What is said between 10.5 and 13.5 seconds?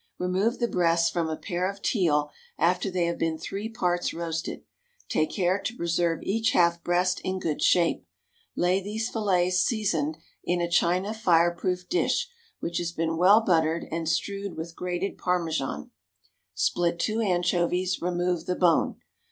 a china fire proof dish which has been well